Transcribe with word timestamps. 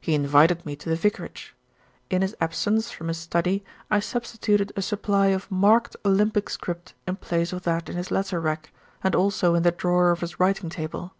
He 0.00 0.14
invited 0.14 0.64
me 0.64 0.76
to 0.76 0.88
the 0.88 0.94
vicarage. 0.94 1.52
In 2.08 2.22
his 2.22 2.36
absence 2.40 2.92
from 2.92 3.08
his 3.08 3.18
study 3.18 3.64
I 3.90 3.98
substituted 3.98 4.72
a 4.76 4.82
supply 4.82 5.30
of 5.34 5.50
marked 5.50 5.96
Olympic 6.04 6.48
Script 6.48 6.94
in 7.08 7.16
place 7.16 7.52
of 7.52 7.62
that 7.64 7.88
in 7.88 7.96
his 7.96 8.12
letter 8.12 8.38
rack, 8.40 8.72
and 9.02 9.16
also 9.16 9.56
in 9.56 9.64
the 9.64 9.72
drawer 9.72 10.12
of 10.12 10.20
his 10.20 10.38
writing 10.38 10.68
table. 10.70 11.12